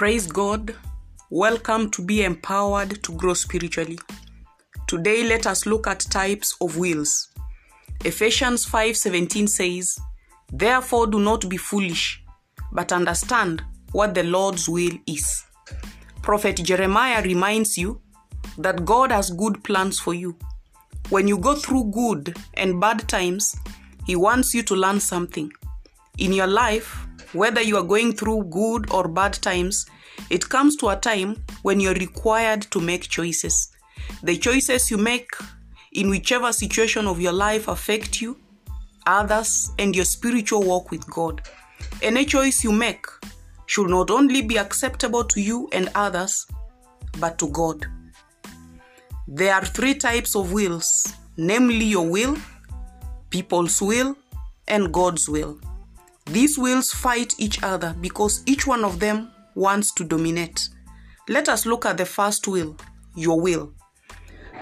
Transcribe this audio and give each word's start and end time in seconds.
Praise 0.00 0.26
God. 0.26 0.74
Welcome 1.28 1.90
to 1.90 2.00
be 2.00 2.24
empowered 2.24 3.02
to 3.02 3.12
grow 3.12 3.34
spiritually. 3.34 3.98
Today 4.86 5.24
let 5.24 5.46
us 5.46 5.66
look 5.66 5.86
at 5.86 6.00
types 6.00 6.56
of 6.62 6.78
wills. 6.78 7.28
Ephesians 8.06 8.64
5:17 8.64 9.46
says, 9.46 9.98
"Therefore 10.50 11.06
do 11.06 11.20
not 11.20 11.50
be 11.50 11.58
foolish, 11.58 12.24
but 12.72 12.92
understand 12.92 13.62
what 13.92 14.14
the 14.14 14.22
Lord's 14.22 14.70
will 14.70 14.96
is." 15.06 15.44
Prophet 16.22 16.56
Jeremiah 16.64 17.22
reminds 17.22 17.76
you 17.76 18.00
that 18.56 18.86
God 18.86 19.12
has 19.12 19.28
good 19.28 19.62
plans 19.64 20.00
for 20.00 20.14
you. 20.14 20.34
When 21.10 21.28
you 21.28 21.36
go 21.36 21.56
through 21.56 21.90
good 21.90 22.38
and 22.54 22.80
bad 22.80 23.06
times, 23.06 23.54
he 24.06 24.16
wants 24.16 24.54
you 24.54 24.62
to 24.62 24.74
learn 24.74 24.98
something. 25.00 25.52
In 26.16 26.32
your 26.32 26.46
life, 26.46 27.06
whether 27.32 27.62
you 27.62 27.76
are 27.76 27.86
going 27.86 28.12
through 28.12 28.42
good 28.44 28.90
or 28.90 29.06
bad 29.06 29.34
times, 29.34 29.86
it 30.28 30.48
comes 30.48 30.76
to 30.76 30.88
a 30.88 30.96
time 30.96 31.42
when 31.62 31.80
you're 31.80 31.94
required 31.94 32.62
to 32.70 32.80
make 32.80 33.08
choices. 33.08 33.72
The 34.22 34.36
choices 34.36 34.90
you 34.90 34.98
make 34.98 35.30
in 35.92 36.10
whichever 36.10 36.52
situation 36.52 37.06
of 37.06 37.20
your 37.20 37.32
life 37.32 37.68
affect 37.68 38.20
you, 38.20 38.36
others, 39.06 39.72
and 39.78 39.94
your 39.94 40.04
spiritual 40.04 40.62
walk 40.62 40.90
with 40.90 41.08
God. 41.10 41.42
Any 42.02 42.24
choice 42.24 42.62
you 42.62 42.72
make 42.72 43.06
should 43.66 43.88
not 43.88 44.10
only 44.10 44.42
be 44.42 44.58
acceptable 44.58 45.24
to 45.24 45.40
you 45.40 45.68
and 45.72 45.90
others, 45.94 46.46
but 47.18 47.38
to 47.38 47.48
God. 47.48 47.86
There 49.26 49.54
are 49.54 49.64
three 49.64 49.94
types 49.94 50.34
of 50.34 50.52
wills 50.52 51.14
namely, 51.36 51.86
your 51.86 52.06
will, 52.06 52.36
people's 53.30 53.80
will, 53.80 54.16
and 54.68 54.92
God's 54.92 55.28
will. 55.28 55.58
These 56.26 56.58
wills 56.58 56.92
fight 56.92 57.34
each 57.38 57.62
other 57.62 57.96
because 58.00 58.42
each 58.46 58.66
one 58.66 58.84
of 58.84 59.00
them 59.00 59.30
wants 59.54 59.92
to 59.94 60.04
dominate. 60.04 60.68
Let 61.28 61.48
us 61.48 61.66
look 61.66 61.86
at 61.86 61.96
the 61.96 62.06
first 62.06 62.48
will, 62.48 62.76
your 63.14 63.40
will. 63.40 63.72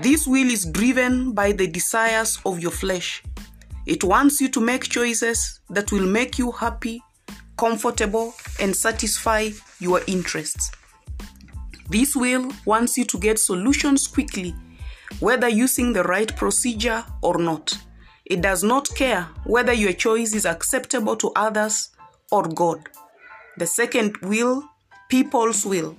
This 0.00 0.26
will 0.26 0.50
is 0.50 0.66
driven 0.66 1.32
by 1.32 1.52
the 1.52 1.66
desires 1.66 2.38
of 2.44 2.60
your 2.60 2.70
flesh. 2.70 3.22
It 3.86 4.02
wants 4.02 4.40
you 4.40 4.48
to 4.48 4.60
make 4.60 4.84
choices 4.84 5.60
that 5.70 5.92
will 5.92 6.06
make 6.06 6.38
you 6.38 6.50
happy, 6.52 7.02
comfortable, 7.56 8.34
and 8.60 8.74
satisfy 8.74 9.50
your 9.78 10.00
interests. 10.06 10.70
This 11.88 12.16
will 12.16 12.52
wants 12.64 12.98
you 12.98 13.04
to 13.04 13.18
get 13.18 13.38
solutions 13.38 14.06
quickly, 14.08 14.54
whether 15.20 15.48
using 15.48 15.92
the 15.92 16.02
right 16.02 16.34
procedure 16.36 17.04
or 17.22 17.38
not. 17.38 17.78
It 18.24 18.42
does 18.42 18.64
not 18.64 18.92
care 18.94 19.28
whether 19.44 19.72
your 19.72 19.92
choice 19.92 20.34
is 20.34 20.46
acceptable 20.46 21.14
to 21.16 21.30
others 21.36 21.90
or 22.32 22.48
God. 22.48 22.88
The 23.56 23.66
second 23.66 24.16
will, 24.18 24.68
people's 25.08 25.64
will. 25.64 25.96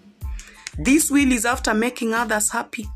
This 0.77 1.09
will 1.09 1.31
is 1.31 1.45
after 1.45 1.73
making 1.73 2.13
others 2.13 2.51
happy. 2.51 2.87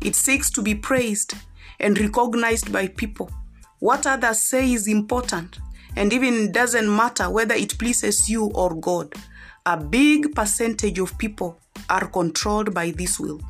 It 0.00 0.14
seeks 0.14 0.50
to 0.50 0.62
be 0.62 0.74
praised 0.74 1.34
and 1.80 1.98
recognized 1.98 2.72
by 2.72 2.88
people. 2.88 3.30
What 3.78 4.06
others 4.06 4.42
say 4.42 4.72
is 4.72 4.86
important, 4.86 5.58
and 5.96 6.12
even 6.12 6.52
doesn't 6.52 6.94
matter 6.94 7.30
whether 7.30 7.54
it 7.54 7.78
pleases 7.78 8.28
you 8.28 8.46
or 8.54 8.74
God. 8.74 9.14
A 9.66 9.76
big 9.76 10.34
percentage 10.34 10.98
of 10.98 11.16
people 11.18 11.58
are 11.88 12.06
controlled 12.08 12.74
by 12.74 12.90
this 12.90 13.18
will. 13.18 13.40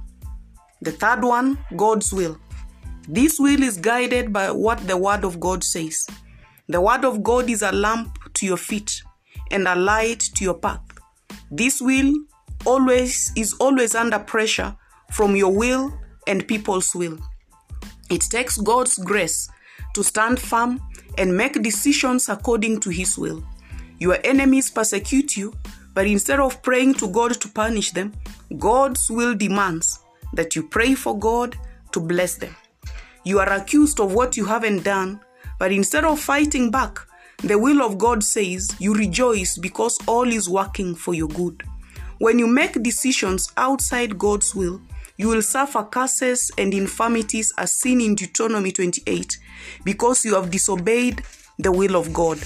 The 0.81 0.93
third 0.93 1.23
one, 1.23 1.59
God's 1.77 2.13
will. 2.13 2.39
This 3.09 3.39
will 3.39 3.63
is 3.63 3.77
guided 3.77 4.33
by 4.33 4.51
what 4.51 4.87
the 4.87 4.97
Word 4.97 5.25
of 5.25 5.41
God 5.41 5.65
says. 5.65 6.07
The 6.69 6.81
Word 6.81 7.05
of 7.05 7.23
God 7.23 7.51
is 7.51 7.63
a 7.63 7.73
lamp 7.73 8.19
to 8.35 8.47
your 8.47 8.57
feet 8.57 9.03
and 9.51 9.67
a 9.67 9.75
light 9.75 10.21
to 10.35 10.45
your 10.45 10.55
path. 10.55 10.92
This 11.55 11.83
will 11.83 12.15
always 12.65 13.31
is 13.37 13.53
always 13.61 13.95
under 13.95 14.19
pressure 14.19 14.75
from 15.11 15.37
your 15.37 15.55
will 15.55 15.93
and 16.27 16.49
people's 16.49 16.95
will. 16.95 17.19
It 18.09 18.23
takes 18.23 18.57
God's 18.57 18.97
grace 18.97 19.51
to 19.95 20.03
stand 20.03 20.41
firm 20.41 20.81
and 21.19 21.37
make 21.37 21.63
decisions 21.63 22.31
according 22.31 22.81
to 22.81 22.91
His 22.91 23.19
will. 23.19 23.45
Your 23.99 24.17
enemies 24.25 24.71
persecute 24.71 25.37
you, 25.37 25.53
but 25.93 26.07
instead 26.07 26.41
of 26.41 26.63
praying 26.63 26.95
to 26.95 27.09
God 27.09 27.39
to 27.43 27.49
punish 27.49 27.91
them, 27.91 28.15
God's 28.59 29.11
will 29.11 29.35
demands 29.35 29.99
that 30.33 30.57
you 30.57 30.63
pray 30.63 30.95
for 30.95 31.19
God 31.19 31.55
to 31.93 32.01
bless 32.01 32.37
them. 32.37 32.57
You 33.25 33.41
are 33.41 33.53
accused 33.53 34.01
of 34.01 34.15
what 34.15 34.39
you 34.39 34.47
haven't 34.47 34.85
done, 34.85 35.21
but 35.59 35.71
instead 35.71 36.05
of 36.05 36.19
fighting 36.19 36.71
back, 36.71 36.99
the 37.43 37.59
will 37.59 37.83
of 37.83 37.99
God 37.99 38.23
says 38.23 38.75
you 38.79 38.95
rejoice 38.95 39.59
because 39.59 39.99
all 40.07 40.29
is 40.29 40.49
working 40.49 40.95
for 40.95 41.13
your 41.13 41.29
good. 41.29 41.63
When 42.19 42.39
you 42.39 42.47
make 42.47 42.83
decisions 42.83 43.53
outside 43.57 44.17
God's 44.17 44.55
will, 44.55 44.81
you 45.17 45.29
will 45.29 45.43
suffer 45.43 45.83
curses 45.83 46.53
and 46.57 46.73
infirmities 46.73 47.53
as 47.59 47.75
seen 47.75 48.01
in 48.01 48.15
Deuteronomy 48.15 48.71
28 48.71 49.39
because 49.85 50.25
you 50.25 50.35
have 50.37 50.51
disobeyed 50.53 51.23
the 51.59 51.73
will 51.73 51.97
of 51.97 52.13
God. 52.13 52.39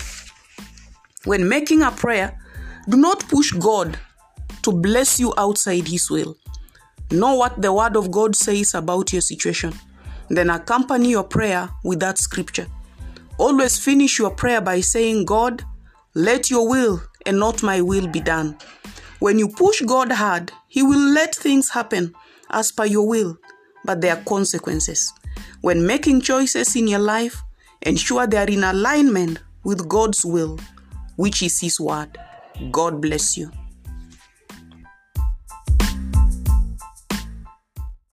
When 1.24 1.46
making 1.46 1.82
a 1.82 1.90
prayer, 1.90 2.40
do 2.88 2.96
not 2.96 3.28
push 3.28 3.52
God 3.52 3.98
to 4.62 4.72
bless 4.72 5.20
you 5.20 5.34
outside 5.36 5.88
His 5.88 6.10
will. 6.10 6.36
Know 7.10 7.34
what 7.34 7.60
the 7.60 7.72
Word 7.72 7.96
of 7.96 8.10
God 8.10 8.34
says 8.34 8.74
about 8.74 9.12
your 9.12 9.22
situation. 9.22 9.74
Then 10.30 10.50
accompany 10.50 11.10
your 11.10 11.24
prayer 11.24 11.68
with 11.84 12.00
that 12.00 12.16
scripture. 12.16 12.66
Always 13.38 13.78
finish 13.78 14.18
your 14.18 14.30
prayer 14.30 14.60
by 14.60 14.80
saying, 14.80 15.26
God, 15.26 15.62
let 16.14 16.50
your 16.50 16.68
will 16.68 17.02
and 17.26 17.38
not 17.38 17.62
my 17.62 17.80
will 17.82 18.06
be 18.08 18.20
done. 18.20 18.56
When 19.18 19.38
you 19.38 19.48
push 19.48 19.82
God 19.82 20.10
hard, 20.12 20.52
He 20.68 20.82
will 20.82 21.12
let 21.12 21.34
things 21.34 21.70
happen 21.70 22.14
as 22.50 22.72
per 22.72 22.86
your 22.86 23.06
will, 23.06 23.36
but 23.84 24.00
there 24.00 24.16
are 24.16 24.22
consequences. 24.24 25.12
When 25.60 25.86
making 25.86 26.22
choices 26.22 26.76
in 26.76 26.88
your 26.88 27.00
life, 27.00 27.42
ensure 27.82 28.26
they 28.26 28.38
are 28.38 28.46
in 28.46 28.64
alignment 28.64 29.40
with 29.64 29.88
God's 29.88 30.24
will, 30.24 30.58
which 31.16 31.42
is 31.42 31.60
His 31.60 31.78
word. 31.78 32.18
God 32.70 33.02
bless 33.02 33.36
you. 33.36 33.50